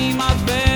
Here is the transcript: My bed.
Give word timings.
My 0.00 0.34
bed. 0.46 0.69